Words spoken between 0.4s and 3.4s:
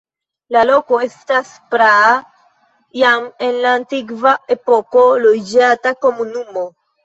La loko estas praa, jam